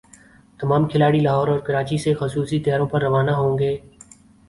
[0.59, 3.75] تمام کھلاڑی لاہور اور کراچی سے خصوصی طیاروں پر روانہ ہوں گے